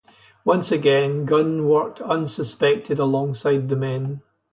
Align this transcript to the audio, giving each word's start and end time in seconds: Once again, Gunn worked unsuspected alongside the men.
Once 0.43 0.71
again, 0.71 1.25
Gunn 1.25 1.67
worked 1.67 2.01
unsuspected 2.01 2.97
alongside 2.97 3.69
the 3.69 3.75
men. 3.75 4.23